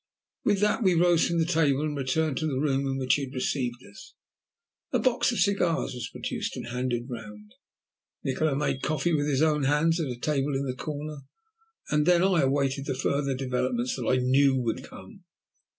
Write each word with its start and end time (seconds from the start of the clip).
With 0.43 0.61
that 0.61 0.81
we 0.81 0.95
rose 0.95 1.27
from 1.27 1.37
the 1.37 1.45
table 1.45 1.81
and 1.83 1.95
returned 1.95 2.37
to 2.37 2.47
the 2.47 2.57
room 2.57 2.87
in 2.87 2.97
which 2.97 3.13
he 3.13 3.25
had 3.25 3.35
received 3.35 3.85
us. 3.87 4.15
A 4.91 4.97
box 4.97 5.31
of 5.31 5.37
cigars 5.37 5.93
was 5.93 6.09
produced 6.11 6.57
and 6.57 6.69
handed 6.69 7.07
round; 7.07 7.53
Nikola 8.23 8.55
made 8.55 8.81
coffee 8.81 9.13
with 9.13 9.27
his 9.27 9.43
own 9.43 9.65
hands 9.65 9.99
at 9.99 10.07
a 10.09 10.17
table 10.17 10.55
in 10.55 10.65
the 10.65 10.73
corner, 10.75 11.17
and 11.91 12.07
then 12.07 12.23
I 12.23 12.41
awaited 12.41 12.87
the 12.87 12.95
further 12.95 13.35
developments 13.35 13.95
that 13.95 14.07
I 14.07 14.15
knew 14.15 14.55
would 14.55 14.83
come. 14.83 15.23